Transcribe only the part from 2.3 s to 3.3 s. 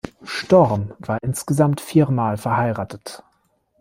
verheiratet.